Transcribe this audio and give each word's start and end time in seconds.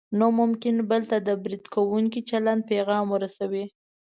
نو 0.17 0.27
ممکن 0.39 0.75
بل 0.89 1.01
ته 1.11 1.17
د 1.27 1.29
برید 1.43 1.65
کوونکي 1.73 2.19
چلند 2.29 2.61
پیغام 2.71 3.05
ورسوي. 3.11 3.65